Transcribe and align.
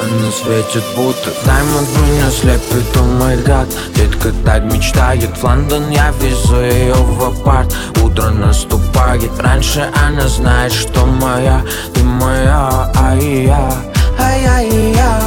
Она 0.00 0.30
светит 0.32 0.82
будто 0.96 1.30
Даймонд 1.46 1.88
меня 1.98 2.30
слепит, 2.30 2.96
о 2.96 3.02
май 3.02 3.36
гад. 3.36 3.68
Детка 3.94 4.32
так 4.44 4.64
мечтает 4.64 5.36
в 5.36 5.44
Лондон 5.44 5.88
Я 5.90 6.10
везу 6.20 6.60
ее 6.60 6.94
в 6.94 7.22
апарт. 7.22 7.74
Утро 8.02 8.30
наступает 8.30 9.30
Раньше 9.38 9.88
она 9.94 10.26
знает, 10.26 10.72
что 10.72 11.06
моя. 11.06 11.62
Ты 11.94 12.02
моя, 12.02 12.90
ай 12.96 13.44
я 13.44 13.72
Ай-яй-я 14.18 15.20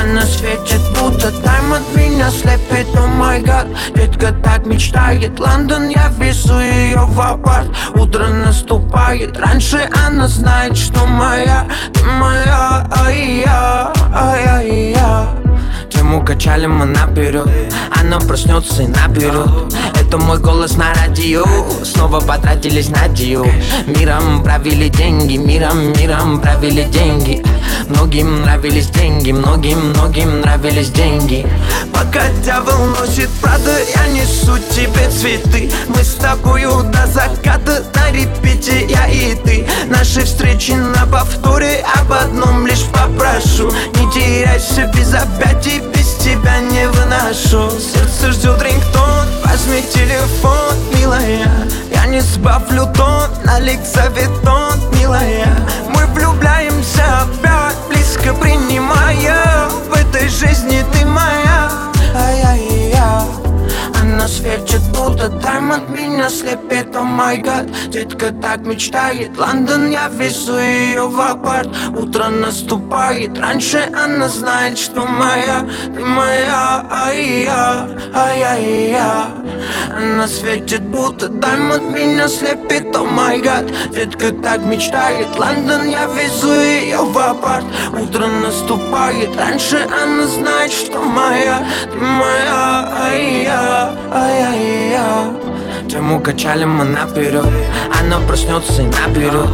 Она 0.00 0.22
светит 0.22 0.80
будто 0.98 1.30
Даймонд 1.30 1.84
меня 1.94 2.30
слепит, 2.30 2.88
о 2.96 3.06
май 3.06 3.40
гад. 3.42 3.66
Детка 3.94 4.32
так 4.42 4.66
мечтает 4.66 5.38
Лондон, 5.38 5.88
я 5.88 6.08
везу 6.18 6.58
ее 6.58 7.04
в 7.06 7.20
апарт. 7.20 7.68
Утро 7.94 8.26
наступает 8.26 9.38
Раньше 9.38 9.88
она 10.06 10.26
знает, 10.26 10.76
что 10.76 11.06
моя. 11.06 11.68
Ты 11.92 12.04
моя, 12.04 12.63
Тему 16.34 16.44
качали 16.44 16.66
мы 16.66 16.84
наперед 16.84 17.48
Она 18.00 18.18
проснется 18.18 18.82
и 18.82 18.86
наберет 18.86 19.72
Это 20.00 20.18
мой 20.18 20.38
голос 20.38 20.76
на 20.76 20.92
радио. 20.94 21.44
Снова 21.84 22.20
потратились 22.20 22.88
на 22.88 23.08
дию 23.08 23.46
Миром 23.86 24.42
правили 24.42 24.88
деньги 24.88 25.36
Миром, 25.36 25.92
миром 25.92 26.40
правили 26.40 26.84
деньги. 26.84 27.42
Многим 27.88 28.42
нравились 28.42 28.88
деньги 28.88 29.32
Многим, 29.32 29.90
многим 29.90 30.40
нравились 30.40 30.90
деньги. 30.90 31.46
Пока 31.92 32.28
дьявол 32.42 32.86
носит 32.86 33.30
правда 33.40 33.76
Я 33.94 34.08
несу 34.08 34.58
тебе 34.70 35.08
цветы. 35.10 35.70
Мы 35.88 36.02
с 36.02 36.14
тобою 36.14 36.82
до 36.84 37.06
заката 37.06 37.84
На 37.94 38.10
репите 38.10 38.86
я 38.88 39.06
и 39.06 39.34
ты. 39.36 39.66
Наши 39.88 40.22
встречи 40.24 40.72
на 40.72 41.06
повторе 41.06 41.84
Об 42.00 42.12
одном 42.12 42.66
лишь 42.66 42.84
попрошу. 42.92 43.70
Не 43.94 44.10
теряйся 44.12 44.90
без 44.94 45.14
объятий 45.14 45.93
тебя 46.24 46.58
не 46.60 46.88
выношу. 46.88 47.70
Сердце 47.78 48.32
ждет 48.32 48.62
рингтон. 48.62 49.28
Возьми 49.44 49.82
телефон, 49.82 50.74
милая. 50.94 51.46
Я 51.92 52.06
не 52.06 52.20
сбавлю 52.20 52.86
тон. 52.94 53.28
На 53.44 53.60
лице 53.60 54.10
витон, 54.16 54.80
милая 54.98 55.46
меня 66.24 66.30
слепит, 66.30 66.96
о 66.96 67.02
май 67.02 67.38
гад. 67.38 67.66
Детка 67.88 68.32
так 68.32 68.60
мечтает, 68.60 69.36
Лондон, 69.36 69.90
я 69.90 70.08
везу 70.08 70.58
ее 70.58 71.06
в 71.08 71.20
апарт. 71.20 71.68
Утро 71.96 72.28
наступает, 72.28 73.38
раньше 73.38 73.90
она 73.94 74.28
знает, 74.28 74.78
что 74.78 75.04
моя 75.04 75.66
Ты 75.84 76.04
моя, 76.04 76.86
ай-я, 76.90 77.88
ай-яй-я 78.14 79.28
Она 79.96 80.26
светит, 80.26 80.82
будто 80.82 81.28
даймонд 81.28 81.94
меня 81.94 82.28
слепит, 82.28 82.94
о 82.96 83.04
май 83.04 83.40
гад. 83.40 83.66
Детка 83.90 84.32
так 84.32 84.64
мечтает, 84.64 85.28
Лондон, 85.38 85.88
я 85.88 86.06
везу 86.06 86.54
ее 86.54 86.98
в 86.98 87.18
апарт. 87.18 87.64
Утро 87.92 88.26
наступает, 88.26 89.36
раньше 89.36 89.86
она 90.02 90.26
знает, 90.26 90.72
что 90.72 91.00
моя 91.00 91.66
Ты 91.92 91.98
моя, 91.98 92.88
ай-я. 93.02 93.04
ай-яй-я 93.04 93.73
Качали 96.24 96.64
мы 96.64 96.84
наперед 96.84 97.44
Она 98.00 98.18
проснется 98.20 98.80
и 98.80 98.86
наберет 98.86 99.50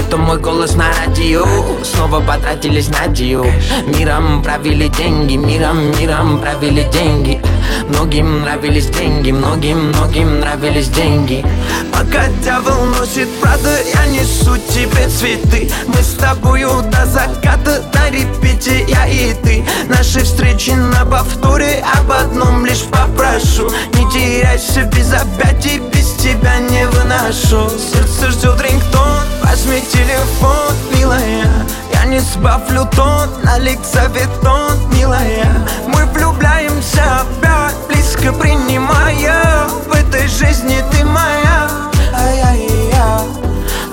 Это 0.00 0.16
мой 0.16 0.38
голос 0.38 0.74
на 0.74 0.86
радио. 0.88 1.44
Снова 1.84 2.20
потратились 2.20 2.88
на 2.88 3.08
дию 3.08 3.44
Миром 3.86 4.42
правили 4.42 4.88
деньги 4.88 5.36
Миром, 5.36 5.90
миром 6.00 6.40
правили 6.40 6.88
деньги. 6.90 7.42
Многим 7.90 8.40
нравились 8.40 8.86
деньги 8.86 9.32
Многим, 9.32 9.90
многим 9.90 10.40
нравились 10.40 10.88
деньги. 10.88 11.44
Пока 11.92 12.28
дьявол 12.42 12.86
носит 12.86 13.28
правда 13.42 13.76
Я 13.94 14.06
несу 14.06 14.56
тебе 14.56 15.06
цветы. 15.08 15.70
Мы 15.88 15.96
с 15.96 16.14
тобою 16.14 16.70
до 16.90 17.04
заката 17.04 17.82
На 17.92 18.08
репите 18.08 18.86
я 18.88 19.06
и 19.06 19.34
ты. 19.42 19.62
Наши 19.90 20.20
встречи 20.24 20.70
на 20.70 21.04
повторе 21.04 21.84
Об 22.00 22.10
одном 22.10 22.64
лишь 22.64 22.84
попрошу. 22.84 23.70
Не 23.92 24.10
теряйся 24.10 24.84
без 24.84 25.04
тебя 25.08 25.43
выношу 27.34 27.70
Сердце 27.78 28.30
ждет 28.30 28.60
рингтон. 28.60 29.24
Возьми 29.42 29.80
телефон, 29.80 30.74
милая. 30.96 31.46
Я 31.92 32.04
не 32.06 32.18
сбавлю 32.20 32.88
тон 32.94 33.28
На 33.42 33.58
лице 33.58 34.08
витон, 34.14 34.72
милая. 34.92 35.46
Мы 35.86 36.04
влюбляемся 36.06 37.20
опять 37.20 37.74
Близко 37.88 38.32
принимая. 38.32 39.66
В 39.86 39.92
этой 39.92 40.26
жизни 40.28 40.82
ты 40.92 41.04
моя. 41.04 41.68
Ай-яй-я 42.16 43.20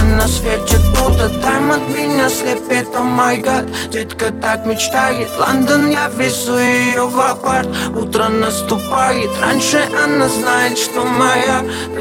Она 0.00 0.26
светит, 0.26 0.82
будто 0.90 1.28
даймонд 1.28 1.88
меня 1.88 2.28
слепит, 2.28 2.94
о 2.96 3.02
май 3.02 3.38
гад 3.38 3.66
Детка 3.90 4.30
так 4.30 4.66
мечтает, 4.66 5.28
Лондон, 5.38 5.90
я 5.90 6.08
везу 6.08 6.58
ее 6.58 7.06
в 7.06 7.20
апарт. 7.20 7.68
Утро 7.94 8.28
наступает, 8.28 9.30
раньше 9.40 9.88
она 10.04 10.28
знает, 10.28 10.78
что 10.78 11.04
моя. 11.04 11.64
Ты 11.94 12.00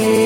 моя, 0.00 0.08
ай-я, 0.08 0.25